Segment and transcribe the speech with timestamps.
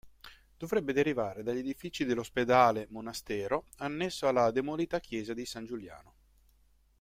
[0.57, 6.13] Dovrebbe derivare dagli edifici dell'ospedale-monastero annesso alla demolita chiesa di San Giuliano.